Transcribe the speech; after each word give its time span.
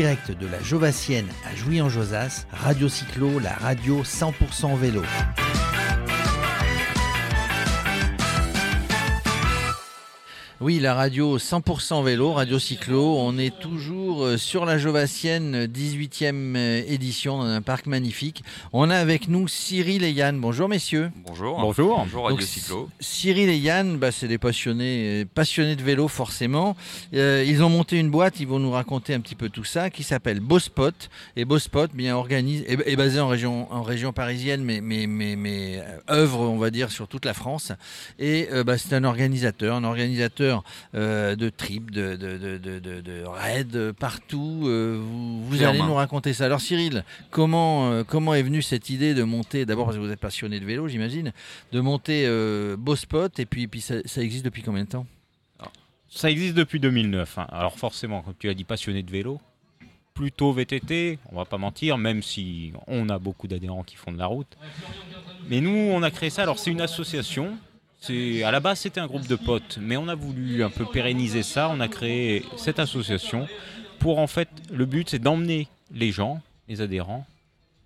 direct 0.00 0.30
de 0.30 0.46
la 0.46 0.62
Jovassienne 0.62 1.26
à 1.44 1.54
Jouy-en-Josas, 1.54 2.46
Radio 2.52 2.88
Cyclo, 2.88 3.38
la 3.38 3.52
radio 3.52 4.02
100% 4.02 4.74
vélo. 4.78 5.02
Oui, 10.62 10.78
la 10.78 10.92
radio 10.92 11.38
100% 11.38 12.04
vélo, 12.04 12.34
Radio 12.34 12.58
Cyclo. 12.58 13.16
On 13.16 13.38
est 13.38 13.58
toujours 13.60 14.24
euh, 14.24 14.36
sur 14.36 14.66
la 14.66 14.76
Jovassienne, 14.76 15.64
18e 15.64 16.54
euh, 16.54 16.82
édition, 16.86 17.38
dans 17.38 17.44
un 17.46 17.62
parc 17.62 17.86
magnifique. 17.86 18.44
On 18.74 18.90
a 18.90 18.96
avec 18.96 19.28
nous 19.28 19.48
Cyril 19.48 20.04
et 20.04 20.10
Yann. 20.10 20.38
Bonjour 20.38 20.68
messieurs. 20.68 21.12
Bonjour. 21.26 21.58
Bonjour. 21.58 21.96
Bonjour 21.96 22.24
Radio 22.24 22.36
Donc, 22.36 22.46
Cyclo. 22.46 22.90
Cyril 23.00 23.48
et 23.48 23.56
Yann, 23.56 23.96
bah, 23.96 24.12
c'est 24.12 24.28
des 24.28 24.36
passionnés, 24.36 25.22
euh, 25.22 25.24
passionnés 25.34 25.76
de 25.76 25.82
vélo 25.82 26.08
forcément. 26.08 26.76
Euh, 27.14 27.42
ils 27.46 27.62
ont 27.62 27.70
monté 27.70 27.98
une 27.98 28.10
boîte, 28.10 28.38
ils 28.38 28.46
vont 28.46 28.58
nous 28.58 28.72
raconter 28.72 29.14
un 29.14 29.20
petit 29.20 29.36
peu 29.36 29.48
tout 29.48 29.64
ça, 29.64 29.88
qui 29.88 30.02
s'appelle 30.02 30.40
Bosspot. 30.40 31.08
Et 31.36 31.46
Bosspot, 31.46 31.90
bien 31.94 32.14
organise, 32.14 32.64
est, 32.66 32.86
est 32.86 32.96
basé 32.96 33.18
en 33.18 33.28
région, 33.28 33.66
en 33.72 33.82
région 33.82 34.12
parisienne, 34.12 34.62
mais, 34.62 34.82
mais, 34.82 35.06
mais, 35.06 35.36
mais 35.36 35.78
euh, 35.78 36.14
œuvre, 36.22 36.40
on 36.40 36.58
va 36.58 36.70
dire, 36.70 36.90
sur 36.90 37.08
toute 37.08 37.24
la 37.24 37.32
France. 37.32 37.72
Et 38.18 38.48
euh, 38.52 38.62
bah, 38.62 38.76
c'est 38.76 38.94
un 38.94 39.04
organisateur, 39.04 39.74
un 39.74 39.84
organisateur 39.84 40.49
euh, 40.94 41.36
de 41.36 41.48
trips, 41.50 41.90
de, 41.90 42.16
de, 42.16 42.38
de, 42.38 42.58
de, 42.58 42.78
de- 42.78 43.00
de 43.00 43.24
raids 43.26 43.64
euh, 43.74 43.92
partout. 43.92 44.62
Euh, 44.66 45.00
vous 45.02 45.62
allez 45.62 45.78
nous 45.86 45.94
raconter 45.94 46.32
ça. 46.32 46.46
Alors 46.46 46.60
Cyril, 46.60 47.04
comment, 47.30 47.90
euh, 47.90 48.04
comment 48.04 48.34
est 48.34 48.42
venue 48.42 48.62
cette 48.62 48.90
idée 48.90 49.14
de 49.14 49.22
monter, 49.22 49.66
d'abord 49.66 49.86
parce 49.86 49.96
que 49.96 50.02
vous 50.02 50.10
êtes 50.10 50.20
passionné 50.20 50.60
de 50.60 50.64
vélo, 50.64 50.88
j'imagine, 50.88 51.32
de 51.72 51.80
monter 51.80 52.26
Beau 52.78 52.96
Spot 52.96 53.38
et 53.38 53.46
puis, 53.46 53.66
puis 53.68 53.80
ça, 53.80 53.96
ça 54.04 54.22
existe 54.22 54.44
depuis 54.44 54.62
combien 54.62 54.84
de 54.84 54.88
temps? 54.88 55.06
Ça 56.08 56.30
existe 56.30 56.54
depuis 56.54 56.80
2009. 56.80 57.38
hein. 57.38 57.46
Alors 57.52 57.78
forcément, 57.78 58.22
comme 58.22 58.34
tu 58.38 58.48
as 58.48 58.54
dit, 58.54 58.64
passionné 58.64 59.02
de 59.04 59.10
vélo, 59.10 59.40
plutôt 60.12 60.52
VTT, 60.52 61.18
on 61.30 61.36
va 61.36 61.44
pas 61.44 61.56
mentir, 61.56 61.96
même 61.98 62.22
si 62.22 62.72
on 62.88 63.08
a 63.08 63.18
beaucoup 63.18 63.46
d'adhérents 63.46 63.84
qui 63.84 63.94
font 63.96 64.10
de 64.12 64.18
la 64.18 64.26
route. 64.26 64.56
Mais 65.48 65.60
nous, 65.60 65.70
on 65.70 66.02
a 66.02 66.10
créé 66.10 66.28
ça. 66.28 66.42
Alors 66.42 66.58
c'est 66.58 66.70
une 66.72 66.80
association. 66.80 67.56
C'est 68.00 68.42
à 68.42 68.50
la 68.50 68.60
base 68.60 68.80
c'était 68.80 69.00
un 69.00 69.06
groupe 69.06 69.26
de 69.26 69.36
potes, 69.36 69.78
mais 69.80 69.96
on 69.96 70.08
a 70.08 70.14
voulu 70.14 70.64
un 70.64 70.70
peu 70.70 70.86
pérenniser 70.86 71.42
ça. 71.42 71.68
On 71.68 71.80
a 71.80 71.88
créé 71.88 72.44
cette 72.56 72.78
association 72.78 73.46
pour 73.98 74.18
en 74.18 74.26
fait 74.26 74.48
le 74.72 74.86
but 74.86 75.10
c'est 75.10 75.18
d'emmener 75.18 75.68
les 75.94 76.10
gens, 76.10 76.40
les 76.68 76.80
adhérents, 76.80 77.26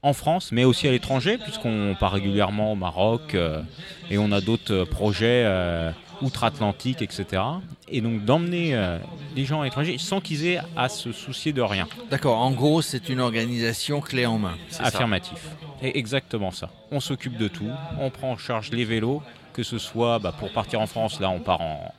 en 0.03 0.13
France, 0.13 0.53
mais 0.53 0.65
aussi 0.65 0.87
à 0.87 0.93
l'étranger, 0.93 1.39
puisqu'on 1.39 1.97
part 1.99 2.13
régulièrement 2.13 2.73
au 2.73 2.75
Maroc 2.75 3.35
euh, 3.35 3.63
et 4.11 4.19
on 4.19 4.31
a 4.33 4.43
d'autres 4.43 4.75
euh, 4.75 4.85
projets 4.85 5.45
euh, 5.47 5.91
outre-Atlantique, 6.21 7.01
etc. 7.01 7.43
Et 7.89 8.03
donc 8.03 8.25
d'emmener 8.25 8.75
euh, 8.75 8.99
les 9.35 9.45
gens 9.47 9.63
à 9.63 9.65
l'étranger 9.65 9.97
sans 9.99 10.21
qu'ils 10.21 10.47
aient 10.47 10.61
à 10.77 10.89
se 10.89 11.11
soucier 11.13 11.53
de 11.53 11.63
rien. 11.63 11.89
D'accord, 12.11 12.39
en 12.39 12.51
gros, 12.51 12.83
c'est 12.83 13.09
une 13.09 13.21
organisation 13.21 14.01
clé 14.01 14.27
en 14.27 14.39
main. 14.39 14.57
C'est. 14.69 14.83
Affirmatif. 14.83 15.39
Et 15.83 15.99
exactement 15.99 16.51
ça. 16.51 16.71
On 16.91 17.01
s'occupe 17.01 17.37
de 17.37 17.49
tout, 17.49 17.71
on 17.99 18.11
prend 18.11 18.33
en 18.33 18.37
charge 18.37 18.71
les 18.71 18.85
vélos, 18.85 19.23
que 19.55 19.63
ce 19.63 19.79
soit 19.79 20.19
bah, 20.19 20.35
pour 20.39 20.53
partir 20.53 20.81
en 20.83 20.87
France, 20.87 21.21
là 21.21 21.31
on 21.31 21.41
part 21.41 21.63
en, 21.63 21.95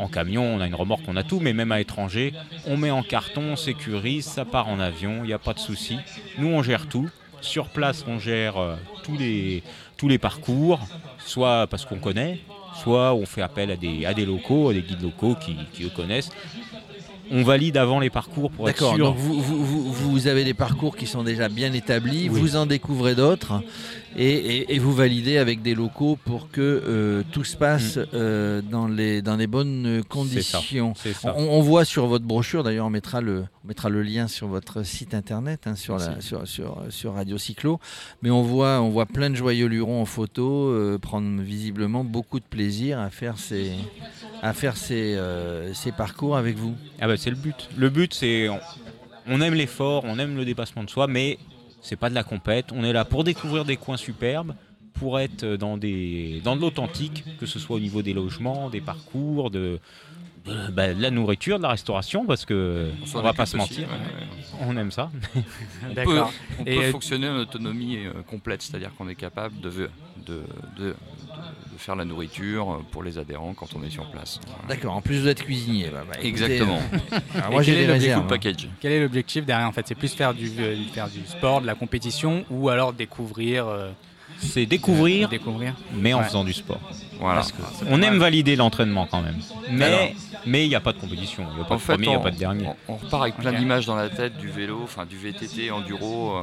en 0.00 0.08
camion, 0.08 0.42
on 0.42 0.60
a 0.60 0.66
une 0.66 0.74
remorque, 0.74 1.04
on 1.06 1.16
a 1.16 1.22
tout, 1.22 1.38
mais 1.40 1.52
même 1.52 1.70
à 1.70 1.78
l'étranger, 1.78 2.32
on 2.66 2.76
met 2.76 2.90
en 2.90 3.02
carton, 3.02 3.42
on 3.52 3.56
sécurise, 3.56 4.24
ça 4.24 4.44
part 4.44 4.66
en 4.68 4.80
avion, 4.80 5.18
il 5.22 5.26
n'y 5.28 5.32
a 5.32 5.38
pas 5.38 5.52
de 5.54 5.58
souci. 5.60 5.96
Nous 6.38 6.48
on 6.48 6.62
gère 6.62 6.88
tout. 6.88 7.08
Sur 7.42 7.68
place, 7.68 8.04
on 8.08 8.18
gère 8.18 8.56
euh, 8.56 8.74
tous, 9.04 9.16
les, 9.16 9.62
tous 9.98 10.08
les 10.08 10.18
parcours, 10.18 10.80
soit 11.18 11.66
parce 11.68 11.84
qu'on 11.84 11.98
connaît, 11.98 12.40
soit 12.82 13.14
on 13.14 13.26
fait 13.26 13.42
appel 13.42 13.70
à 13.70 13.76
des, 13.76 14.06
à 14.06 14.14
des 14.14 14.24
locaux, 14.24 14.70
à 14.70 14.72
des 14.72 14.82
guides 14.82 15.02
locaux 15.02 15.36
qui, 15.36 15.54
qui 15.72 15.84
eux 15.84 15.90
connaissent. 15.94 16.30
On 17.30 17.42
valide 17.42 17.76
avant 17.76 18.00
les 18.00 18.08
parcours 18.08 18.50
pour 18.50 18.68
être 18.70 18.76
D'accord, 18.76 18.94
sûr. 18.94 19.04
donc 19.06 19.16
vous, 19.16 19.40
vous, 19.40 19.64
vous, 19.64 19.92
vous 19.92 20.26
avez 20.28 20.44
des 20.44 20.54
parcours 20.54 20.96
qui 20.96 21.06
sont 21.06 21.24
déjà 21.24 21.48
bien 21.48 21.72
établis, 21.72 22.28
Oui. 22.30 22.40
vous 22.40 22.56
en 22.56 22.66
découvrez 22.66 23.14
d'autres 23.14 23.62
et, 24.16 24.28
et- 24.56 24.74
et 24.74 24.78
vous 24.78 24.92
validez 24.94 25.36
avec 25.38 25.62
des 25.62 25.74
locaux 25.74 26.18
pour 26.24 26.50
que 26.50 26.60
euh, 26.60 27.22
tout 27.32 27.44
se 27.44 27.56
passe 27.56 27.98
euh, 28.14 28.62
dans, 28.62 28.88
les, 28.88 29.20
dans 29.22 29.36
les 29.36 29.46
bonnes 29.46 30.02
conditions. 30.08 30.94
Ça. 30.94 31.34
On, 31.36 31.42
on 31.58 31.60
voit 31.60 31.84
sur 31.84 32.06
votre 32.06 32.24
brochure, 32.24 32.64
d'ailleurs 32.64 32.86
on 32.86 32.90
mettra 32.90 33.20
le, 33.20 33.44
on 33.64 33.68
mettra 33.68 33.88
le 33.90 34.02
lien 34.02 34.26
sur 34.26 34.48
votre 34.48 34.82
site 34.84 35.12
internet, 35.14 35.66
hein, 35.66 35.74
sur, 35.76 35.98
la, 35.98 36.20
sur, 36.20 36.48
sur, 36.48 36.82
sur 36.88 37.14
Radio 37.14 37.36
Cyclo, 37.38 37.78
mais 38.22 38.30
on 38.30 38.42
voit, 38.42 38.80
on 38.80 38.88
voit 38.88 39.06
plein 39.06 39.28
de 39.30 39.34
joyeux 39.36 39.66
lurons 39.66 40.00
en 40.00 40.06
photo, 40.06 40.68
euh, 40.70 40.98
prendre 40.98 41.42
visiblement 41.42 42.02
beaucoup 42.02 42.40
de 42.40 42.44
plaisir 42.44 42.98
à 42.98 43.10
faire 43.10 43.38
ces, 43.38 43.72
à 44.42 44.52
faire 44.54 44.76
ces, 44.76 45.18
ces 45.74 45.92
parcours 45.92 46.36
avec 46.36 46.56
vous. 46.56 46.74
Ah 47.00 47.06
bah 47.06 47.16
c'est 47.16 47.30
le 47.30 47.36
but. 47.36 47.68
Le 47.76 47.90
but 47.90 48.14
c'est 48.14 48.48
on, 48.48 48.58
on 49.28 49.40
aime 49.40 49.54
l'effort, 49.54 50.04
on 50.06 50.18
aime 50.18 50.36
le 50.36 50.44
dépassement 50.44 50.84
de 50.84 50.90
soi, 50.90 51.06
mais 51.06 51.38
c'est 51.82 51.96
pas 51.96 52.10
de 52.10 52.14
la 52.14 52.24
compète. 52.24 52.66
On 52.72 52.84
est 52.84 52.92
là 52.92 53.04
pour 53.04 53.24
découvrir 53.24 53.64
des 53.64 53.76
coins 53.76 53.96
superbes, 53.96 54.54
pour 54.94 55.20
être 55.20 55.44
dans 55.44 55.76
des 55.76 56.40
dans 56.44 56.56
de 56.56 56.60
l'authentique, 56.60 57.24
que 57.38 57.46
ce 57.46 57.58
soit 57.58 57.76
au 57.76 57.80
niveau 57.80 58.02
des 58.02 58.12
logements, 58.14 58.70
des 58.70 58.80
parcours, 58.80 59.50
de 59.50 59.78
de- 60.46 60.70
bah, 60.70 60.94
de 60.94 61.02
la 61.02 61.10
nourriture, 61.10 61.58
de 61.58 61.62
la 61.64 61.70
restauration, 61.70 62.24
parce 62.24 62.44
que 62.44 62.90
on, 63.14 63.20
va 63.20 63.32
pas 63.32 63.46
se 63.46 63.56
mentir, 63.56 63.88
ouais, 63.88 63.94
ouais. 63.94 64.58
on 64.60 64.76
aime 64.76 64.90
ça. 64.90 65.10
On 65.90 65.94
peut, 65.94 66.20
on 66.60 66.64
Et, 66.64 66.76
peut 66.76 66.90
fonctionner 66.92 67.28
en 67.28 67.36
autonomie 67.38 68.06
euh, 68.06 68.12
complète, 68.28 68.62
c'est-à-dire 68.62 68.94
qu'on 68.96 69.08
est 69.08 69.16
capable 69.16 69.60
de, 69.60 69.90
de, 70.24 70.42
de, 70.78 70.94
faire 71.78 71.96
la 71.96 72.04
nourriture 72.04 72.82
pour 72.90 73.02
les 73.02 73.18
adhérents 73.18 73.54
quand 73.54 73.68
on 73.74 73.82
est 73.84 73.90
sur 73.90 74.10
place. 74.10 74.40
Voilà. 74.46 74.62
D'accord, 74.68 74.94
en 74.96 75.00
plus 75.00 75.20
vous 75.20 75.28
êtes 75.28 75.42
cuisinier. 75.42 75.88
Bah, 75.92 76.00
bah, 76.06 76.12
écoutez, 76.14 76.28
Exactement. 76.28 76.78
euh, 76.92 77.18
alors 77.38 77.50
moi 77.52 77.62
j'ai 77.62 77.86
réserves. 77.86 78.22
hein. 78.22 78.26
package. 78.28 78.68
Quel 78.80 78.92
est 78.92 79.00
l'objectif 79.00 79.44
derrière 79.44 79.68
en 79.68 79.72
fait? 79.72 79.86
C'est 79.86 79.94
plus 79.94 80.12
faire 80.14 80.34
du, 80.34 80.50
euh, 80.58 80.76
faire 80.92 81.08
du 81.08 81.20
sport, 81.26 81.60
de 81.60 81.66
la 81.66 81.74
compétition 81.74 82.44
ou 82.50 82.68
alors 82.68 82.92
découvrir 82.92 83.66
euh, 83.66 83.90
C'est 84.38 84.66
découvrir, 84.66 85.28
découvrir 85.28 85.74
mais 85.94 86.12
en 86.14 86.18
Ouais. 86.18 86.24
faisant 86.24 86.44
du 86.44 86.52
sport. 86.52 86.80
Voilà. 87.20 87.36
Parce 87.40 87.52
que 87.52 87.62
on 87.88 88.02
aime 88.02 88.18
valider 88.18 88.56
l'entraînement 88.56 89.06
quand 89.10 89.22
même. 89.22 89.36
Alors. 89.80 90.00
Mais 90.00 90.14
mais 90.46 90.64
il 90.64 90.68
n'y 90.68 90.74
a 90.74 90.80
pas 90.80 90.92
de 90.92 90.98
compétition, 90.98 91.44
il 91.50 91.54
n'y 91.54 91.60
a 91.60 91.64
pas 91.64 91.74
En 91.74 91.76
de 91.78 91.82
fait, 91.82 91.92
premier, 91.94 92.06
il 92.06 92.10
n'y 92.10 92.14
a 92.14 92.18
on, 92.18 92.22
pas 92.22 92.30
de 92.30 92.36
dernier. 92.36 92.66
on- 92.66 92.76
on 92.92 92.96
repart 92.96 93.22
avec 93.22 93.36
plein 93.36 93.52
d'images 93.58 93.86
dans 93.86 93.96
la 93.96 94.08
tête 94.08 94.36
du 94.36 94.48
vélo, 94.48 94.80
enfin 94.82 95.04
du 95.06 95.16
VTT 95.16 95.70
enduro 95.70 96.36
euh, 96.36 96.42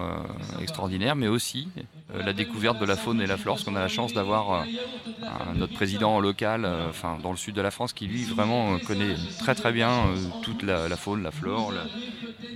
extraordinaire, 0.62 1.16
mais 1.16 1.28
aussi 1.28 1.70
euh, 2.16 2.22
la 2.24 2.34
découverte 2.34 2.78
de 2.78 2.86
la 2.86 2.98
faune 2.98 3.22
et 3.22 3.28
la 3.28 3.38
flore, 3.38 3.56
parce 3.56 3.64
qu'on 3.64 3.76
a 3.76 3.80
la 3.82 3.88
chance 3.88 4.14
d'avoir 4.14 4.52
euh, 4.52 4.64
notre 5.56 5.74
président 5.74 6.20
local, 6.20 6.66
euh, 6.66 6.90
enfin 6.90 7.18
dans 7.24 7.32
le 7.32 7.38
sud 7.38 7.56
de 7.56 7.62
la 7.62 7.72
France, 7.72 7.94
qui 7.94 8.08
lui 8.08 8.24
vraiment 8.24 8.74
euh, 8.76 8.78
connaît 8.80 9.16
très 9.38 9.56
très 9.56 9.72
bien 9.72 9.90
euh, 10.08 10.30
toute 10.42 10.64
la, 10.64 10.88
la 10.90 10.98
faune, 10.98 11.24
la 11.24 11.32
flore, 11.32 11.72
la- 11.72 11.88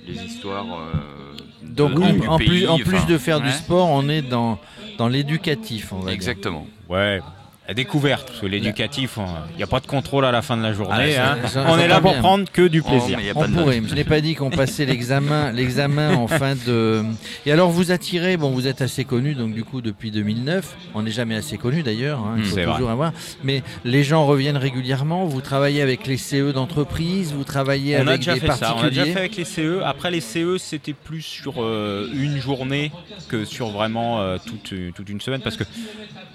les 0.05 0.23
histoires. 0.23 0.67
euh, 0.73 1.35
de- 1.61 1.73
Donc 1.73 1.99
du 1.99 2.27
en, 2.27 2.37
pays, 2.37 2.47
plus, 2.47 2.67
en 2.67 2.77
plus 2.77 3.05
de 3.05 3.17
faire 3.17 3.39
du 3.41 3.51
sport, 3.51 3.87
on 3.89 4.07
est 4.09 4.21
dans, 4.21 4.59
dans 4.97 5.07
l'éducatif, 5.07 5.91
on 5.93 5.97
va 5.99 6.03
dire. 6.05 6.13
Exactement. 6.13 6.67
Ouais, 6.89 7.21
la 7.67 7.73
découverte, 7.73 8.27
parce 8.27 8.39
que 8.39 8.45
l'éducatif, 8.45 9.17
il 9.51 9.57
n'y 9.57 9.63
a 9.63 9.67
pas 9.67 9.81
de 9.81 9.87
contrôle 9.87 10.23
à 10.25 10.31
la 10.31 10.41
fin 10.41 10.55
de 10.55 10.63
la 10.63 10.71
journée. 10.71 11.15
Ah, 11.17 11.33
hein. 11.33 11.37
ça- 11.43 11.49
ça- 11.49 11.65
On 11.67 11.75
ça 11.75 11.83
est 11.83 11.87
là 11.89 11.99
pour 11.99 12.11
bien. 12.11 12.21
prendre 12.21 12.49
que 12.49 12.65
du 12.67 12.79
Oh, 12.85 12.89
plaisir. 12.89 13.19
a 13.19 13.37
On 13.37 13.49
pourrait, 13.49 13.81
je 13.85 13.93
n'ai 13.93 14.05
pas 14.05 14.21
dit 14.21 14.35
qu'on 14.35 14.49
passait 14.49 14.85
l'examen, 14.85 15.51
l'examen 15.51 16.15
en 16.15 16.27
fin 16.27 16.55
de. 16.55 17.03
Et 17.45 17.51
alors 17.51 17.69
vous 17.69 17.91
attirez, 17.91 18.37
bon 18.37 18.51
vous 18.51 18.67
êtes 18.67 18.81
assez 18.81 19.03
connu, 19.03 19.35
donc 19.35 19.53
du 19.53 19.65
coup 19.65 19.81
depuis 19.81 20.11
2009, 20.11 20.77
on 20.95 21.03
n'est 21.03 21.11
jamais 21.11 21.35
assez 21.35 21.57
connu 21.57 21.83
d'ailleurs, 21.83 22.19
hein, 22.19 22.35
il 22.37 22.45
faut 22.45 22.55
c'est 22.55 22.63
toujours 22.63 22.79
vrai. 22.83 22.91
avoir. 22.93 23.11
Mais 23.43 23.63
les 23.83 24.03
gens 24.05 24.25
reviennent 24.25 24.55
régulièrement. 24.55 25.25
Vous 25.25 25.41
travaillez 25.41 25.81
avec 25.81 26.07
les 26.07 26.15
CE 26.17 26.53
d'entreprise, 26.53 27.33
vous 27.33 27.43
travaillez 27.43 27.97
On 27.97 28.07
a 28.07 28.11
avec 28.11 28.21
déjà 28.21 28.33
des 28.35 28.39
fait 28.39 28.47
ça, 28.47 28.53
on 28.53 28.55
a 28.55 28.59
particuliers. 28.83 28.89
déjà 28.91 29.05
fait 29.13 29.19
avec 29.19 29.35
les 29.35 29.43
CE. 29.45 29.81
Après 29.83 30.09
les 30.09 30.21
CE, 30.21 30.57
c'était 30.57 30.93
plus 30.93 31.21
sur 31.21 31.55
euh, 31.61 32.07
une 32.13 32.37
journée 32.39 32.93
que 33.27 33.43
sur 33.43 33.71
vraiment 33.71 34.21
euh, 34.21 34.37
toute, 34.45 34.73
toute 34.95 35.09
une 35.09 35.19
semaine 35.19 35.41
parce 35.41 35.57
que 35.57 35.65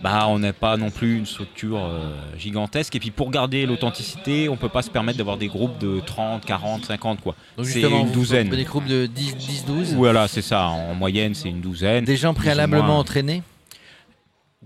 bah 0.02 0.26
on 0.28 0.38
n'est 0.40 0.52
pas 0.52 0.76
non 0.76 0.90
plus 0.90 1.21
une 1.22 1.26
structure 1.26 1.78
euh, 1.78 2.12
gigantesque 2.36 2.94
et 2.96 3.00
puis 3.00 3.10
pour 3.10 3.30
garder 3.30 3.64
l'authenticité, 3.66 4.48
on 4.48 4.56
peut 4.56 4.68
pas 4.68 4.82
se 4.82 4.90
permettre 4.90 5.18
d'avoir 5.18 5.36
des 5.36 5.48
groupes 5.48 5.78
de 5.78 6.00
30, 6.04 6.44
40, 6.44 6.84
50 6.84 7.20
quoi. 7.20 7.34
Donc 7.56 7.66
c'est 7.66 7.74
justement, 7.80 8.00
une 8.00 8.06
vous 8.08 8.12
douzaine. 8.12 8.48
des 8.50 8.64
groupes 8.64 8.86
de 8.86 9.06
10, 9.06 9.36
10 9.36 9.64
12. 9.66 9.94
Voilà, 9.94 10.28
c'est 10.28 10.42
ça, 10.42 10.66
en 10.66 10.94
moyenne, 10.94 11.34
c'est 11.34 11.48
une 11.48 11.60
douzaine. 11.60 12.04
Des 12.04 12.16
gens 12.16 12.34
préalablement 12.34 12.84
moins. 12.84 12.98
entraînés? 12.98 13.42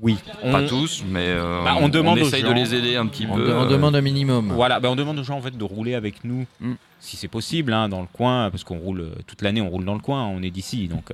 Oui, 0.03 0.17
on, 0.43 0.53
Pas 0.53 0.63
tous, 0.65 1.05
mais 1.09 1.25
euh, 1.27 1.65
Bah, 1.65 1.77
on 1.81 1.89
demande 1.89 2.19
aux 2.19 2.27
essaye 2.27 2.43
de 2.43 2.51
les 2.53 2.75
aider 2.75 2.97
un 2.97 3.07
petit 3.07 3.27
On, 3.31 3.35
peu. 3.35 3.51
on 3.55 3.63
euh, 3.65 3.69
demande 3.69 3.97
un 3.97 4.03
minimum. 4.03 4.53
Voilà, 4.53 4.79
ben 4.79 4.91
on 4.91 4.97
demande 4.97 5.19
aux 5.19 5.25
gens 5.25 5.39
en 5.39 5.41
fait 5.41 5.57
de 5.57 5.65
rouler 5.65 5.95
avec 5.95 6.23
nous, 6.25 6.45
Mm. 6.61 6.73
si 7.01 7.17
c'est 7.17 7.29
possible, 7.29 7.73
hein, 7.73 7.89
dans 7.89 8.03
le 8.03 8.07
coin, 8.13 8.51
parce 8.51 8.63
qu'on 8.65 8.77
roule 8.79 9.11
toute 9.27 9.41
l'année, 9.41 9.63
on 9.63 9.71
roule 9.71 9.85
dans 9.87 9.95
le 9.95 10.01
coin, 10.01 10.27
on 10.27 10.43
est 10.43 10.51
d'ici, 10.51 10.89
donc 10.89 11.13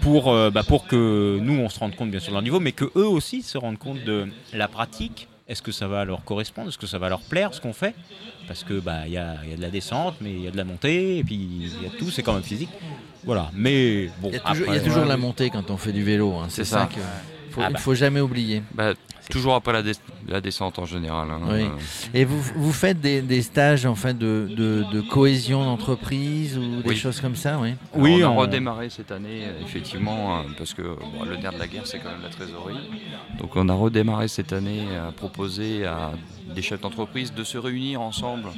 pour 0.00 0.30
euh, 0.32 0.50
bah, 0.50 0.62
pour 0.62 0.86
que 0.86 1.38
nous 1.40 1.54
on 1.58 1.68
se 1.68 1.78
rende 1.78 1.94
compte 1.96 2.10
bien 2.10 2.20
sûr 2.20 2.30
de 2.30 2.34
leur 2.34 2.42
niveau, 2.42 2.60
mais 2.60 2.72
que 2.72 2.84
eux 2.96 3.06
aussi 3.06 3.42
se 3.42 3.58
rendent 3.58 3.78
compte 3.78 4.02
de 4.04 4.28
la 4.52 4.68
pratique. 4.68 5.28
Est-ce 5.48 5.62
que 5.62 5.72
ça 5.72 5.88
va 5.88 6.04
leur 6.04 6.24
correspondre? 6.24 6.68
Est-ce 6.68 6.76
que 6.76 6.86
ça 6.86 6.98
va 6.98 7.08
leur 7.08 7.20
plaire 7.20 7.54
ce 7.54 7.60
qu'on 7.60 7.72
fait? 7.72 7.94
Parce 8.46 8.64
que 8.64 8.80
bah 8.80 9.06
il 9.06 9.12
y 9.12 9.16
a, 9.16 9.36
il 9.44 9.50
y 9.50 9.52
a 9.54 9.56
de 9.56 9.62
la 9.62 9.70
descente, 9.70 10.16
mais 10.20 10.30
il 10.32 10.42
y 10.42 10.46
a 10.46 10.50
de 10.50 10.58
la 10.58 10.64
montée, 10.64 11.16
et 11.18 11.24
puis 11.24 11.36
il 11.36 11.82
y 11.82 11.86
a 11.86 11.90
tout, 11.98 12.10
c'est 12.10 12.22
quand 12.22 12.34
même 12.34 12.42
physique. 12.42 12.68
Voilà, 13.24 13.50
mais 13.54 14.10
bon. 14.20 14.28
Il 14.28 14.34
y 14.34 14.36
a 14.36 14.40
toujours, 14.40 14.66
il 14.66 14.70
y 14.70 14.76
a 14.76 14.78
après, 14.78 14.88
toujours 14.88 15.04
la 15.06 15.16
montée 15.16 15.48
quand 15.50 15.70
on 15.70 15.76
fait 15.78 15.92
du 15.92 16.04
vélo. 16.04 16.34
hein. 16.34 16.46
C'est 16.50 16.64
ça, 16.64 16.80
ça. 16.80 16.88
Ah 17.56 17.68
ne 17.68 17.74
bah. 17.74 17.78
faut 17.78 17.94
jamais 17.94 18.20
oublier. 18.20 18.62
bah, 18.74 18.94
Toujours 19.30 19.54
après 19.56 19.74
la, 19.74 19.82
des- 19.82 19.92
la 20.26 20.40
descente 20.40 20.78
en 20.78 20.86
général. 20.86 21.28
hein. 21.30 21.40
Oui. 21.50 21.62
Euh, 21.64 21.68
Et 22.14 22.24
vous, 22.24 22.40
vous 22.56 22.72
faites 22.72 22.98
des, 22.98 23.20
des 23.20 23.42
stages 23.42 23.84
enfin, 23.84 24.14
de, 24.14 24.48
de, 24.56 24.86
de 24.90 25.00
cohésion 25.02 25.64
d'entreprise 25.66 26.56
ou 26.56 26.80
des 26.82 26.88
Oui. 26.88 26.96
choses 26.96 27.20
comme 27.20 27.36
ça, 27.36 27.58
oui 27.58 27.74
Oui, 27.94 28.22
on 28.24 28.26
a 28.26 28.30
on- 28.30 28.36
redémarré 28.36 28.88
cette 28.88 29.12
année, 29.12 29.42
euh, 29.44 29.60
effectivement, 29.62 30.38
euh, 30.38 30.42
parce 30.56 30.72
que 30.72 30.80
bon, 30.80 31.24
le 31.28 31.36
nerf 31.36 31.52
de 31.52 31.58
la 31.58 31.66
guerre, 31.66 31.86
c'est 31.86 31.98
quand 31.98 32.08
même 32.10 32.22
la 32.22 32.30
trésorerie. 32.30 32.78
Donc 33.38 33.54
on 33.54 33.68
a 33.68 33.74
redémarré 33.74 34.28
cette 34.28 34.54
année 34.54 34.84
à 34.96 35.12
proposer 35.12 35.84
à 35.84 36.12
des 36.54 36.62
chefs 36.62 36.80
d'entreprise 36.80 37.34
de 37.34 37.44
se 37.44 37.58
réunir 37.58 38.00
ensemble 38.00 38.48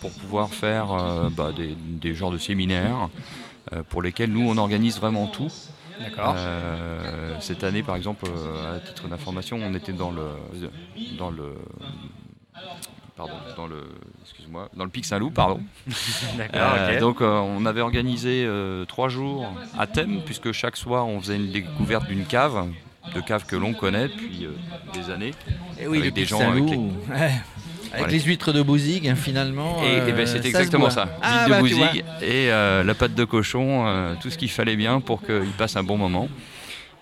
pour 0.00 0.10
pouvoir 0.10 0.48
faire 0.52 0.92
euh, 0.92 1.28
bah, 1.30 1.52
des, 1.56 1.76
des 1.88 2.14
genres 2.16 2.32
de 2.32 2.38
séminaires 2.38 3.10
euh, 3.72 3.82
pour 3.88 4.02
lesquels 4.02 4.32
nous, 4.32 4.48
on 4.48 4.56
organise 4.56 4.98
vraiment 4.98 5.28
tout. 5.28 5.52
D'accord. 6.00 6.34
Euh, 6.36 7.36
cette 7.40 7.64
année, 7.64 7.82
par 7.82 7.96
exemple, 7.96 8.26
euh, 8.28 8.76
à 8.76 8.80
titre 8.80 9.08
d'information, 9.08 9.58
on 9.62 9.74
était 9.74 9.92
dans 9.92 10.10
le, 10.10 10.22
dans 11.18 11.30
le, 11.30 11.54
pardon, 13.16 13.32
dans 13.56 13.66
le, 13.66 13.82
excuse-moi, 14.22 14.68
dans 14.76 14.84
le 14.84 14.90
Pic 14.90 15.04
Saint-Loup, 15.04 15.30
pardon. 15.30 15.60
D'accord, 16.36 16.60
Euh. 16.76 17.00
Donc 17.00 17.20
euh, 17.20 17.38
on 17.38 17.64
avait 17.66 17.80
organisé 17.80 18.44
euh, 18.46 18.84
trois 18.84 19.08
jours 19.08 19.46
à 19.78 19.86
thème, 19.86 20.20
puisque 20.24 20.52
chaque 20.52 20.76
soir 20.76 21.06
on 21.06 21.20
faisait 21.20 21.36
une 21.36 21.50
découverte 21.50 22.06
d'une 22.06 22.24
cave, 22.26 22.66
de 23.14 23.20
cave 23.20 23.46
que 23.46 23.56
l'on 23.56 23.72
connaît 23.72 24.08
depuis 24.08 24.44
euh, 24.46 24.50
des 24.92 25.10
années. 25.10 25.32
Et 25.80 25.86
oui, 25.86 25.98
Avec 25.98 26.10
le 26.10 26.10
des 26.12 26.20
Pic 26.22 26.28
gens 26.30 26.52
ouais. 26.54 27.32
Avec 27.92 28.10
les 28.12 28.20
huîtres 28.20 28.52
de 28.52 28.62
hein, 29.08 29.14
finalement. 29.16 29.82
Et, 29.82 29.86
et 29.86 30.00
euh, 30.00 30.12
ben, 30.12 30.26
c'était 30.26 30.42
se 30.42 30.48
exactement 30.48 30.90
ça. 30.90 31.08
Ah, 31.22 31.46
bah, 31.48 31.60
de 31.62 31.74
vois. 31.74 31.86
bousille 31.88 32.04
et 32.22 32.50
euh, 32.50 32.82
la 32.84 32.94
pâte 32.94 33.14
de 33.14 33.24
cochon, 33.24 33.86
euh, 33.86 34.14
tout 34.20 34.30
ce 34.30 34.38
qu'il 34.38 34.50
fallait 34.50 34.76
bien 34.76 35.00
pour 35.00 35.22
qu'ils 35.22 35.52
passent 35.58 35.76
un 35.76 35.82
bon 35.84 35.96
moment. 35.96 36.28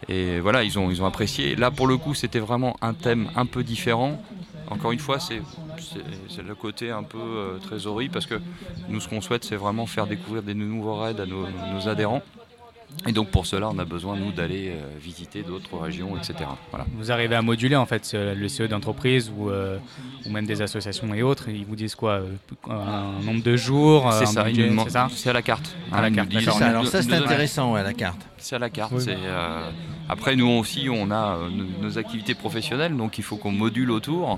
Et 0.08 0.38
voilà, 0.40 0.62
ils 0.64 0.78
ont, 0.78 0.90
ils 0.90 1.00
ont 1.02 1.06
apprécié. 1.06 1.56
Là, 1.56 1.70
pour 1.70 1.86
le 1.86 1.96
coup, 1.96 2.14
c'était 2.14 2.38
vraiment 2.38 2.76
un 2.82 2.92
thème 2.92 3.28
un 3.36 3.46
peu 3.46 3.62
différent. 3.62 4.20
Encore 4.70 4.92
une 4.92 4.98
fois, 4.98 5.18
c'est 5.20 5.40
c'est- 5.78 6.00
c'est 6.28 6.42
le 6.46 6.54
côté 6.54 6.90
un 6.90 7.02
peu 7.02 7.18
euh, 7.18 7.58
trésorerie 7.58 8.08
parce 8.08 8.26
que 8.26 8.40
nous, 8.88 9.00
ce 9.00 9.08
qu'on 9.08 9.20
souhaite, 9.20 9.44
c'est 9.44 9.56
vraiment 9.56 9.86
faire 9.86 10.06
découvrir 10.06 10.42
des 10.42 10.54
nouveaux 10.54 10.96
raids 10.96 11.20
à 11.20 11.26
nos, 11.26 11.46
nos 11.74 11.88
adhérents. 11.88 12.22
Et 13.06 13.12
donc, 13.12 13.28
pour 13.30 13.44
cela, 13.46 13.68
on 13.68 13.78
a 13.78 13.84
besoin, 13.84 14.16
nous, 14.16 14.32
d'aller 14.32 14.70
euh, 14.70 14.80
visiter 15.00 15.42
d'autres 15.42 15.76
régions, 15.78 16.16
etc. 16.16 16.34
Voilà. 16.70 16.86
Vous 16.96 17.12
arrivez 17.12 17.34
à 17.34 17.42
moduler 17.42 17.76
en 17.76 17.84
fait 17.86 18.04
ce- 18.04 18.34
le 18.34 18.46
CEO 18.48 18.66
d'entreprise 18.68 19.30
ou, 19.36 19.50
euh, 19.50 19.78
ou 20.24 20.30
même 20.30 20.46
des 20.46 20.62
associations 20.62 21.12
et 21.12 21.22
autres. 21.22 21.48
Ils 21.48 21.66
vous 21.66 21.76
disent 21.76 21.94
quoi 21.94 22.12
euh, 22.22 22.26
Un 22.70 23.20
nombre 23.24 23.42
de 23.42 23.56
jours 23.56 24.10
C'est 24.12 24.22
un 24.24 24.26
ça, 24.26 24.44
c'est 24.86 24.90
ça 24.90 25.08
c'est 25.14 25.30
à 25.30 25.32
la 25.34 25.42
carte. 25.42 25.76
À 25.92 26.00
la 26.00 26.10
carte, 26.10 26.28
disent- 26.30 26.48
ça, 26.50 26.66
alors 26.66 26.86
ça, 26.86 27.02
c'est 27.02 27.12
intéressant, 27.12 27.72
ouais, 27.74 27.82
la 27.82 27.92
carte. 27.94 28.20
C'est 28.38 28.56
à 28.56 28.58
la 28.58 28.70
carte. 28.70 28.92
Oui. 28.94 29.02
c'est, 29.02 29.16
euh, 29.18 29.70
Après, 30.08 30.36
nous 30.36 30.48
aussi, 30.48 30.88
on 30.90 31.10
a 31.10 31.36
euh, 31.36 31.48
nos, 31.50 31.64
nos 31.88 31.98
activités 31.98 32.34
professionnelles, 32.34 32.96
donc 32.96 33.18
il 33.18 33.24
faut 33.24 33.36
qu'on 33.36 33.52
module 33.52 33.90
autour. 33.90 34.36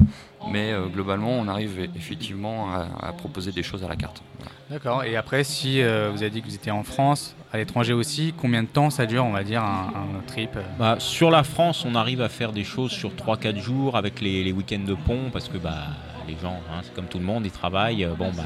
Mais 0.52 0.72
euh, 0.72 0.86
globalement, 0.86 1.30
on 1.30 1.48
arrive 1.48 1.80
e- 1.80 1.88
effectivement 1.96 2.68
à, 2.72 3.08
à 3.08 3.12
proposer 3.12 3.52
des 3.52 3.62
choses 3.62 3.82
à 3.84 3.88
la 3.88 3.96
carte. 3.96 4.22
Voilà. 4.38 4.52
D'accord. 4.70 5.04
Et 5.04 5.16
après, 5.16 5.44
si 5.44 5.80
euh, 5.82 6.10
vous 6.12 6.22
avez 6.22 6.30
dit 6.30 6.40
que 6.42 6.46
vous 6.48 6.54
étiez 6.54 6.72
en 6.72 6.82
France, 6.84 7.34
à 7.52 7.58
l'étranger 7.58 7.92
aussi, 7.92 8.34
combien 8.36 8.62
de 8.62 8.68
temps 8.68 8.90
ça 8.90 9.06
dure, 9.06 9.24
on 9.24 9.32
va 9.32 9.44
dire, 9.44 9.62
un, 9.62 9.92
un 10.18 10.20
trip 10.26 10.50
euh? 10.56 10.62
Bah, 10.78 10.96
sur 10.98 11.30
la 11.30 11.42
France, 11.44 11.84
on 11.84 11.94
arrive 11.94 12.20
à 12.22 12.28
faire 12.28 12.52
des 12.52 12.64
choses 12.64 12.90
sur 12.90 13.10
3-4 13.12 13.58
jours 13.60 13.96
avec 13.96 14.20
les, 14.20 14.42
les 14.44 14.52
week-ends 14.52 14.84
de 14.86 14.94
pont 14.94 15.30
parce 15.32 15.48
que 15.48 15.56
bah, 15.58 15.84
les 16.28 16.36
gens, 16.42 16.58
hein, 16.72 16.80
c'est 16.82 16.92
comme 16.94 17.06
tout 17.06 17.18
le 17.18 17.24
monde, 17.24 17.44
ils 17.46 17.52
travaillent. 17.52 18.06
Bon, 18.18 18.30
bah, 18.36 18.42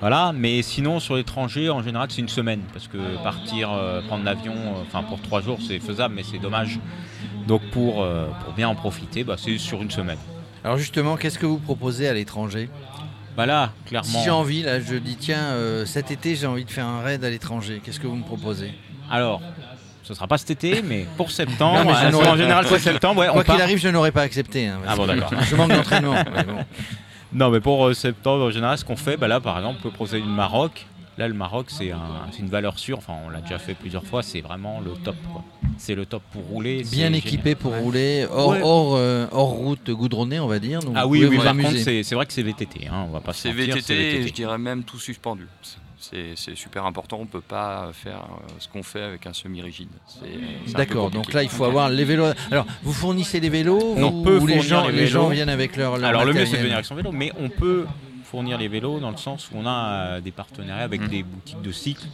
voilà. 0.00 0.32
Mais 0.34 0.60
sinon, 0.62 1.00
sur 1.00 1.16
l'étranger, 1.16 1.70
en 1.70 1.82
général, 1.82 2.08
c'est 2.10 2.20
une 2.20 2.28
semaine 2.28 2.60
parce 2.72 2.88
que 2.88 2.98
partir, 3.22 3.72
euh, 3.72 4.02
prendre 4.02 4.24
l'avion, 4.24 4.54
euh, 4.54 4.82
enfin 4.86 5.02
pour 5.02 5.20
3 5.22 5.40
jours, 5.40 5.58
c'est 5.66 5.78
faisable, 5.78 6.14
mais 6.14 6.22
c'est 6.22 6.38
dommage. 6.38 6.78
Donc 7.46 7.62
pour, 7.70 8.02
euh, 8.02 8.26
pour 8.44 8.52
bien 8.52 8.68
en 8.68 8.74
profiter, 8.74 9.24
bah, 9.24 9.36
c'est 9.38 9.56
sur 9.58 9.80
une 9.82 9.90
semaine. 9.90 10.18
Alors 10.66 10.78
justement, 10.78 11.16
qu'est-ce 11.16 11.38
que 11.38 11.46
vous 11.46 11.58
proposez 11.58 12.08
à 12.08 12.12
l'étranger? 12.12 12.68
Bah 13.36 13.46
là, 13.46 13.70
clairement. 13.86 14.08
Si 14.08 14.24
j'ai 14.24 14.30
envie, 14.30 14.62
là, 14.64 14.80
je 14.80 14.96
dis 14.96 15.14
tiens, 15.14 15.38
euh, 15.52 15.86
cet 15.86 16.10
été, 16.10 16.34
j'ai 16.34 16.48
envie 16.48 16.64
de 16.64 16.70
faire 16.72 16.86
un 16.86 17.02
raid 17.02 17.22
à 17.24 17.30
l'étranger. 17.30 17.80
Qu'est-ce 17.84 18.00
que 18.00 18.08
vous 18.08 18.16
me 18.16 18.24
proposez? 18.24 18.72
Alors, 19.08 19.40
ce 20.02 20.12
sera 20.12 20.26
pas 20.26 20.38
cet 20.38 20.50
été, 20.50 20.82
mais 20.82 21.06
pour 21.16 21.30
septembre, 21.30 21.78
Non, 21.84 21.90
mais 21.92 21.94
je 22.00 22.06
euh, 22.06 22.10
n'aurais- 22.10 22.28
en 22.30 22.36
général, 22.36 22.66
c'est 22.68 22.80
septembre. 22.80 23.20
Ouais, 23.20 23.28
on 23.28 23.34
Quoi 23.34 23.44
part- 23.44 23.54
qu'il 23.54 23.62
arrive, 23.62 23.78
je 23.78 23.86
n'aurais 23.90 24.10
pas 24.10 24.22
accepté. 24.22 24.66
hein, 24.66 24.80
parce 24.84 24.94
Ah 24.94 24.96
bon, 24.96 25.06
que 25.06 25.20
d'accord. 25.20 25.40
Je 25.44 25.54
manque 25.54 25.70
d'entraînement. 25.70 26.14
mais 26.34 26.42
bon. 26.42 26.64
Non, 27.32 27.50
mais 27.50 27.60
pour 27.60 27.86
euh, 27.86 27.94
septembre, 27.94 28.42
en 28.46 28.50
général, 28.50 28.76
ce 28.76 28.84
qu'on 28.84 28.96
fait, 28.96 29.16
bah 29.16 29.28
là, 29.28 29.38
par 29.38 29.56
exemple, 29.58 29.76
on 29.78 29.82
peut 29.84 29.90
procéder 29.94 30.22
du 30.22 30.28
Maroc. 30.28 30.84
Là, 31.18 31.28
le 31.28 31.34
Maroc, 31.34 31.66
c'est 31.70 31.90
un- 31.92 32.26
c'est 32.30 32.40
une 32.40 32.48
valeur 32.50 32.78
sûre. 32.78 32.98
Enfin, 32.98 33.14
on 33.24 33.30
l'a 33.30 33.40
déjà 33.40 33.58
fait 33.58 33.72
plusieurs 33.74 34.04
fois. 34.04 34.22
C'est 34.22 34.42
vraiment 34.42 34.80
le 34.84 34.92
top. 35.02 35.16
C'est 35.78 35.94
le 35.94 36.04
top 36.04 36.22
pour 36.32 36.42
rouler. 36.44 36.82
Bien 36.82 37.06
génial. 37.06 37.14
équipé 37.16 37.54
pour 37.54 37.74
rouler, 37.74 38.26
hors, 38.30 38.48
Ouais. 38.50 38.60
hors, 38.62 38.94
euh, 38.96 39.26
hors 39.32 39.48
route 39.50 39.90
goudronnée, 39.90 40.40
on 40.40 40.46
va 40.46 40.58
dire. 40.58 40.80
donc 40.80 40.94
Ah 40.96 41.06
oui, 41.06 41.24
oui 41.24 41.36
par 41.38 41.48
amuser. 41.48 41.68
contre, 41.84 42.02
c'est 42.04 42.14
vrai 42.14 42.26
que 42.26 42.32
c'est 42.34 42.42
VTT. 42.42 42.86
Hein, 42.88 43.06
on 43.08 43.12
va 43.12 43.20
pas 43.20 43.32
C'est 43.32 43.50
VTT, 43.52 44.26
je 44.26 44.32
dirais 44.32 44.58
même 44.58 44.84
tout 44.84 44.98
suspendu. 44.98 45.46
C'est 45.98 46.54
super 46.54 46.84
important. 46.86 47.16
On 47.18 47.22
ne 47.22 47.26
peut 47.26 47.40
pas 47.40 47.90
faire 47.92 48.18
euh, 48.18 48.46
ce 48.60 48.68
qu'on 48.68 48.82
fait 48.84 49.02
avec 49.02 49.26
un 49.26 49.32
semi-rigide. 49.32 49.88
D'accord, 50.68 51.10
donc 51.10 51.32
là 51.32 51.42
il 51.42 51.48
faut 51.48 51.64
avoir 51.64 51.88
les 51.88 52.04
vélos. 52.04 52.26
Alors 52.50 52.66
vous 52.82 52.92
fournissez 52.92 53.40
les 53.40 53.48
vélos 53.48 53.94
On 53.96 54.22
peut 54.22 54.38
ou 54.38 54.46
les 54.46 54.60
gens, 54.60 54.86
les 54.88 54.92
les 54.92 55.06
gens 55.06 55.28
viennent 55.28 55.48
avec 55.48 55.76
leur, 55.76 55.96
leur 55.96 56.08
Alors 56.10 56.24
le 56.24 56.32
mieux, 56.34 56.46
c'est 56.46 56.58
de 56.58 56.62
venir 56.62 56.74
avec 56.74 56.86
son 56.86 56.94
vélo, 56.94 57.10
mais 57.12 57.32
on 57.40 57.48
peut 57.48 57.86
fournir 58.30 58.58
les 58.58 58.68
vélos 58.68 59.00
dans 59.00 59.10
le 59.10 59.16
sens 59.16 59.48
où 59.50 59.54
on 59.56 59.66
a 59.66 59.70
euh, 60.16 60.20
des 60.20 60.32
partenariats 60.32 60.84
avec 60.84 61.08
des 61.08 61.22
boutiques 61.22 61.62
de 61.62 61.72
cycles 61.72 62.06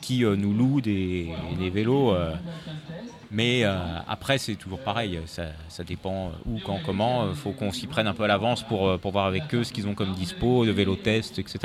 qui 0.00 0.24
euh, 0.24 0.36
nous 0.36 0.52
louent 0.52 0.80
des, 0.80 1.30
des 1.58 1.70
vélos. 1.70 2.12
euh, 2.12 2.34
mais 3.30 3.64
euh, 3.64 3.76
après, 4.06 4.38
c'est 4.38 4.54
toujours 4.54 4.78
pareil, 4.78 5.18
ça, 5.26 5.44
ça 5.68 5.82
dépend 5.82 6.30
où, 6.46 6.60
quand, 6.64 6.78
comment. 6.86 7.28
Il 7.30 7.34
faut 7.34 7.50
qu'on 7.50 7.72
s'y 7.72 7.86
prenne 7.88 8.06
un 8.06 8.14
peu 8.14 8.22
à 8.22 8.28
l'avance 8.28 8.62
pour, 8.62 8.96
pour 9.00 9.10
voir 9.12 9.26
avec 9.26 9.52
eux 9.54 9.64
ce 9.64 9.72
qu'ils 9.72 9.88
ont 9.88 9.94
comme 9.94 10.12
dispo, 10.14 10.64
de 10.64 10.70
vélo 10.70 10.94
test, 10.94 11.38
etc. 11.38 11.58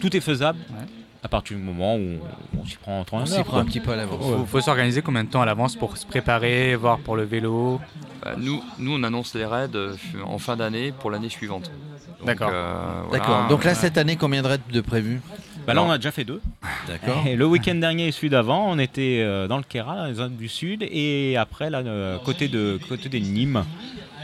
Tout 0.00 0.16
est 0.16 0.20
faisable 0.20 0.58
Ouais. 0.70 0.86
à 1.22 1.28
partir 1.28 1.56
du 1.56 1.62
moment 1.62 1.96
où 1.96 2.18
on, 2.56 2.60
on 2.62 2.64
s'y 2.66 2.76
prend 2.76 3.00
en 3.00 3.04
temps 3.04 3.18
On 3.18 3.26
s'y 3.26 3.42
prend 3.42 3.58
un 3.58 3.64
petit 3.66 3.80
peu 3.80 3.92
à 3.92 3.96
l'avance. 3.96 4.24
faut, 4.24 4.46
faut 4.46 4.60
s'organiser 4.60 5.02
combien 5.02 5.24
de 5.24 5.28
temps 5.28 5.42
à 5.42 5.46
l'avance 5.46 5.76
pour 5.76 5.96
se 5.98 6.06
préparer, 6.06 6.76
voir 6.76 6.98
pour 6.98 7.16
le 7.16 7.24
vélo? 7.24 7.78
Bah, 8.24 8.34
nous, 8.38 8.62
nous, 8.78 8.94
on 8.94 9.02
annonce 9.02 9.34
les 9.34 9.44
raids 9.44 9.68
euh, 9.74 9.94
en 10.24 10.38
fin 10.38 10.56
d'année 10.56 10.92
pour 10.92 11.10
l'année 11.10 11.28
suivante. 11.28 11.70
Donc, 12.18 12.26
D'accord. 12.26 12.50
euh, 12.52 13.02
voilà. 13.08 13.18
D'accord, 13.24 13.48
donc 13.48 13.64
là 13.64 13.72
Euh, 13.72 13.74
cette 13.74 13.98
année 13.98 14.16
combien 14.16 14.42
de 14.42 14.46
raids 14.46 14.58
de 14.72 14.80
prévus 14.80 15.20
Bah 15.66 15.74
là, 15.74 15.82
on 15.82 15.90
a 15.90 15.98
déjà 15.98 16.12
fait 16.12 16.24
deux. 16.24 16.40
D'accord. 16.86 17.24
Et 17.26 17.34
le 17.34 17.46
week-end 17.46 17.74
dernier 17.74 18.08
et 18.08 18.12
celui 18.12 18.30
d'avant, 18.30 18.66
on 18.70 18.78
était 18.78 19.20
euh, 19.22 19.48
dans 19.48 19.56
le 19.56 19.64
Kera, 19.64 19.96
dans 19.96 20.04
les 20.06 20.14
zones 20.14 20.36
du 20.36 20.48
sud, 20.48 20.84
et 20.88 21.36
après, 21.36 21.68
là, 21.70 21.78
euh, 21.78 22.18
côté 22.18 22.46
de 22.48 22.78
côté 22.88 23.08
des 23.08 23.20
Nîmes, 23.20 23.64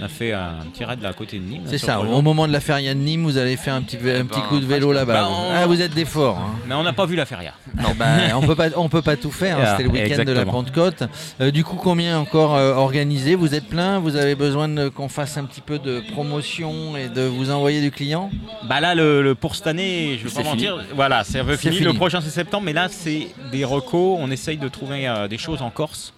on 0.00 0.04
a 0.04 0.08
fait 0.08 0.32
un 0.32 0.56
petit 0.72 0.84
raid 0.84 1.02
là, 1.02 1.08
à 1.08 1.12
côté 1.12 1.38
de 1.38 1.44
Nîmes. 1.44 1.62
C'est 1.66 1.78
ça, 1.78 2.00
au 2.00 2.22
moment 2.22 2.46
de 2.46 2.52
la 2.52 2.60
feria 2.60 2.94
de 2.94 2.98
Nîmes, 3.00 3.24
vous 3.24 3.36
allez 3.38 3.56
faire 3.56 3.74
un 3.74 3.82
petit, 3.82 3.96
un 3.96 4.00
ben, 4.04 4.26
petit 4.26 4.40
coup 4.42 4.60
de 4.60 4.66
vélo 4.66 4.92
là-bas. 4.92 5.12
Bah, 5.14 5.28
on- 5.30 5.50
Ah, 5.54 5.66
vous 5.66 5.80
êtes 5.80 5.94
des 5.94 6.04
forts. 6.04 6.38
hein. 6.38 6.54
Mais 6.66 6.74
on 6.74 6.82
n'a 6.82 6.92
pas 6.92 7.06
vu 7.06 7.16
la 7.16 7.26
feria. 7.26 7.52
Non, 7.76 7.90
bah, 7.98 8.06
on 8.36 8.40
peut 8.42 8.54
pas, 8.54 8.68
on 8.76 8.88
peut 8.88 9.02
pas 9.02 9.16
tout 9.16 9.30
faire. 9.30 9.58
hein, 9.58 9.62
Ah, 9.64 9.70
C'était 9.72 9.82
le 9.84 9.90
week-end 9.90 10.24
de 10.24 10.32
la. 10.32 10.44
Pentecôte. 10.44 11.02
Euh, 11.40 11.50
du 11.50 11.64
coup, 11.64 11.76
combien 11.76 12.18
encore 12.18 12.54
euh, 12.54 12.74
organisé? 12.74 13.34
Vous 13.34 13.54
êtes 13.54 13.66
plein? 13.68 13.98
Vous 13.98 14.16
avez 14.16 14.34
besoin 14.34 14.90
qu'on 14.90 15.08
fasse 15.08 15.36
un 15.36 15.44
petit 15.44 15.60
peu 15.60 15.78
de 15.78 16.00
promotion 16.12 16.96
et 16.96 17.08
de 17.08 17.22
vous 17.22 17.50
envoyer 17.50 17.80
du 17.80 17.90
client? 17.90 18.30
Bah 18.68 18.80
là, 18.80 18.94
le, 18.94 19.22
le- 19.22 19.34
pour 19.34 19.54
cette 19.56 19.66
année, 19.66 20.18
je 20.22 20.28
vais 20.28 20.34
pas 20.42 20.48
mentir, 20.48 20.78
voilà, 20.94 21.24
c'est 21.24 21.40
un 21.40 21.44
peu 21.44 21.52
C'est 21.52 21.62
fini. 21.70 21.76
fini. 21.76 21.86
Le 21.86 21.94
prochain 21.94 22.20
c'est 22.20 22.30
septembre, 22.30 22.64
mais 22.66 22.72
là 22.72 22.88
c'est 22.90 23.28
des 23.52 23.64
recos. 23.64 24.16
On 24.20 24.30
essaye 24.30 24.56
de 24.58 24.68
trouver 24.68 25.08
euh, 25.08 25.28
des 25.28 25.38
choses 25.38 25.62
en 25.62 25.70
Corse. 25.70 26.12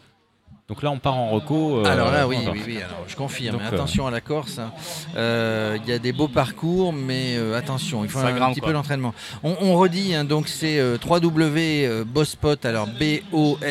Donc 0.71 0.83
là, 0.85 0.91
on 0.93 0.99
part 1.01 1.17
en 1.17 1.31
reco. 1.31 1.79
euh, 1.81 1.85
Alors 1.85 2.13
là, 2.13 2.29
oui, 2.29 2.37
oui, 2.53 2.63
oui, 2.65 2.77
alors, 2.77 3.03
je 3.09 3.17
confirme. 3.17 3.57
Donc, 3.57 3.63
mais 3.69 3.75
attention 3.77 4.07
à 4.07 4.13
la 4.13 4.21
Corse. 4.21 4.61
hein. 4.61 4.71
Euh, 5.17 5.77
Il 5.83 5.91
y 5.91 5.93
a 5.93 5.99
des 5.99 6.13
beaux 6.13 6.29
parcours, 6.29 6.93
mais 6.93 7.35
euh, 7.37 7.59
attention, 7.59 8.05
il 8.05 8.09
faut 8.09 8.21
un, 8.21 8.31
grimpe, 8.33 8.53
petit 8.53 8.61
quoi. 8.61 8.69
peu 8.69 8.73
d'entraînement. 8.75 9.13
On, 9.43 9.57
on 9.63 9.77
redit, 9.77 10.15
hein, 10.15 10.23
donc 10.25 10.47
c'est 10.47 10.79
euh, 10.79 10.97
www.bosspot, 11.05 12.65
alors 12.65 12.87
B-O-S-P-O-T-S.fr. 12.87 13.69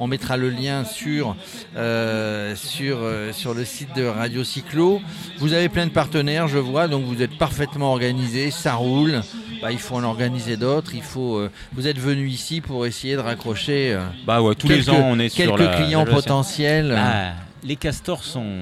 On 0.00 0.08
mettra 0.08 0.36
le 0.36 0.50
lien 0.50 0.82
sur, 0.84 1.36
euh, 1.76 2.56
sur, 2.56 2.96
euh, 3.00 3.32
sur 3.32 3.54
le 3.54 3.64
site 3.64 3.94
de 3.94 4.04
Radio 4.04 4.42
Cyclo. 4.42 5.00
Vous 5.38 5.52
avez 5.52 5.68
plein 5.68 5.86
de 5.86 5.92
partenaires, 5.92 6.48
je 6.48 6.58
vois, 6.58 6.88
donc 6.88 7.04
vous 7.04 7.22
êtes 7.22 7.38
parfaitement 7.38 7.92
organisé, 7.92 8.50
ça 8.50 8.74
roule. 8.74 9.20
Bah, 9.62 9.70
il 9.72 9.78
faut 9.78 9.94
en 9.94 10.04
organiser 10.04 10.58
d'autres. 10.58 10.94
Il 10.94 11.00
faut. 11.02 11.36
euh, 11.38 11.50
vous 11.72 11.86
êtes 11.86 11.98
venu 11.98 12.28
ici 12.28 12.60
pour 12.60 12.84
essayer 12.84 13.14
de 13.14 13.20
raccrocher 13.20 13.94
euh, 13.94 14.04
Bah 14.26 14.42
ouais, 14.42 14.54
tous 14.64 14.68
quelques, 14.74 14.86
les 14.86 14.90
ans, 14.90 15.06
on 15.06 15.18
est 15.18 15.28
sur 15.28 15.56
quelques 15.56 15.60
la- 15.70 15.76
clients 15.76 16.04
la- 16.04 16.12
potentiels. 16.12 16.94
Ah, 16.98 17.32
les 17.62 17.76
castors 17.76 18.22
sont, 18.24 18.52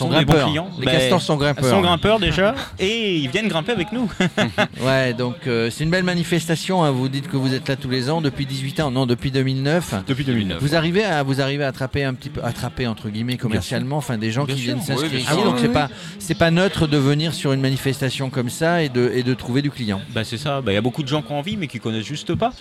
sont, 0.00 0.10
Sont 0.10 0.18
des 0.18 0.24
bons 0.24 0.32
clients. 0.44 0.68
Les 0.78 0.86
Ben, 0.86 0.92
castors 0.98 1.22
sont 1.22 1.36
grimpeurs. 1.36 1.64
sont 1.70 1.80
grimpeurs 1.80 2.18
déjà 2.18 2.54
et 2.78 3.16
ils 3.18 3.28
viennent 3.28 3.48
grimper 3.48 3.72
avec 3.72 3.92
nous. 3.92 4.10
Ouais, 4.82 5.12
donc 5.14 5.36
euh, 5.46 5.70
c'est 5.70 5.84
une 5.84 5.90
belle 5.90 6.04
manifestation. 6.04 6.82
hein. 6.84 6.90
Vous 6.90 7.08
dites 7.08 7.28
que 7.28 7.36
vous 7.36 7.54
êtes 7.54 7.68
là 7.68 7.76
tous 7.76 7.90
les 7.90 8.08
ans 8.10 8.20
depuis 8.20 8.46
18 8.46 8.80
ans, 8.80 8.90
non, 8.90 9.06
depuis 9.06 9.30
2009. 9.30 9.94
Depuis 10.06 10.24
2009. 10.24 10.58
Vous 10.60 10.74
arrivez 10.74 11.04
à 11.04 11.22
vous 11.22 11.40
arrivez 11.40 11.64
à 11.64 11.68
attraper 11.68 12.04
un 12.04 12.14
petit 12.14 12.30
peu 12.30 12.42
attraper 12.42 12.86
entre 12.86 13.08
guillemets 13.08 13.36
commercialement, 13.36 13.96
enfin 13.98 14.18
des 14.18 14.30
gens 14.30 14.44
Bien 14.44 14.54
qui 14.54 14.62
sûr. 14.62 14.74
viennent 14.74 14.84
s'inscrire 14.84 15.10
Oui, 15.12 15.18
ici. 15.18 15.26
sûr. 15.26 15.44
donc 15.44 15.54
Ah 15.56 15.60
c'est 15.60 15.68
oui, 15.68 15.74
pas 15.74 15.88
c'est 16.18 16.34
pas 16.34 16.50
neutre 16.50 16.86
de 16.86 16.96
venir 16.96 17.34
sur 17.34 17.52
une 17.52 17.60
manifestation 17.60 18.30
comme 18.30 18.50
ça 18.50 18.82
et 18.82 18.88
de 18.88 19.10
et 19.14 19.22
de 19.22 19.34
trouver 19.34 19.62
du 19.62 19.70
client. 19.70 20.00
Bah 20.14 20.24
c'est 20.24 20.38
ça, 20.38 20.60
Bah, 20.60 20.72
il 20.72 20.74
y 20.74 20.78
a 20.78 20.82
beaucoup 20.82 21.02
de 21.02 21.08
gens 21.08 21.22
qui 21.22 21.32
ont 21.32 21.38
envie 21.38 21.56
mais 21.56 21.66
qui 21.66 21.78
connaissent 21.80 22.04
juste 22.06 22.34
pas. 22.34 22.52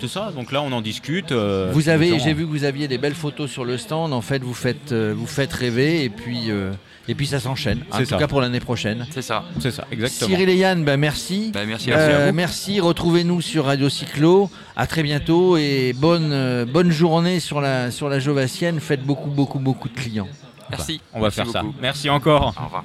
C'est 0.00 0.08
ça, 0.08 0.32
donc 0.34 0.52
là 0.52 0.62
on 0.62 0.72
en 0.72 0.80
discute. 0.80 1.32
euh, 1.32 1.70
Vous 1.72 1.88
avez, 1.88 2.18
j'ai 2.18 2.32
vu 2.34 2.44
que 2.44 2.50
vous 2.50 2.64
aviez 2.64 2.88
des 2.88 2.98
belles 2.98 3.14
photos 3.14 3.50
sur 3.50 3.64
le 3.64 3.76
stand. 3.78 4.12
En 4.12 4.20
fait, 4.22 4.42
vous 4.42 4.54
faites, 4.54 4.92
euh, 4.92 5.14
vous 5.16 5.26
faites 5.26 5.52
rêver 5.52 6.04
et 6.04 6.08
puis, 6.08 6.50
euh, 6.50 6.72
et 7.08 7.14
puis 7.14 7.26
ça 7.26 7.40
s'enchaîne. 7.40 7.84
En 7.90 7.96
C'est 7.98 8.04
tout 8.04 8.10
ça. 8.10 8.16
cas 8.18 8.26
pour 8.28 8.40
l'année 8.40 8.60
prochaine. 8.60 9.06
C'est 9.10 9.22
ça. 9.22 9.44
C'est 9.60 9.70
ça, 9.70 9.86
exactement. 9.90 10.28
Cyril 10.30 10.48
et 10.50 10.56
Yann, 10.56 10.84
bah, 10.84 10.96
merci. 10.96 11.50
Bah, 11.54 11.64
merci, 11.66 11.90
Euh, 11.90 12.24
à 12.24 12.30
vous. 12.30 12.34
merci. 12.36 12.80
Retrouvez-nous 12.80 13.40
sur 13.40 13.64
Radio 13.66 13.88
Cyclo. 13.88 14.50
À 14.76 14.86
très 14.86 15.02
bientôt 15.02 15.56
et 15.56 15.94
bonne, 15.96 16.30
euh, 16.32 16.64
bonne 16.66 16.90
journée 16.90 17.40
sur 17.40 17.60
la, 17.60 17.90
sur 17.90 18.08
la 18.08 18.18
Jovassienne. 18.18 18.78
Faites 18.80 19.02
beaucoup, 19.02 19.30
beaucoup, 19.30 19.58
beaucoup 19.58 19.88
de 19.88 19.94
clients. 19.94 20.28
Merci. 20.70 21.00
On 21.14 21.20
va 21.20 21.26
Merci 21.26 21.36
faire 21.36 21.50
ça. 21.50 21.62
beaucoup. 21.62 21.76
Merci 21.80 22.10
encore. 22.10 22.54
Au 22.60 22.64
revoir. 22.64 22.84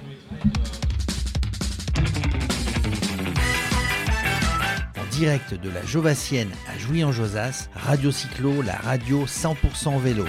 En 5.00 5.16
direct 5.20 5.54
de 5.54 5.70
la 5.70 5.86
Jovassienne 5.86 6.50
à 6.74 6.78
Jouy-en-Josas, 6.80 7.70
Radio 7.76 8.12
Cyclo, 8.12 8.62
la 8.62 8.76
radio 8.78 9.26
100% 9.26 10.00
vélo. 10.00 10.26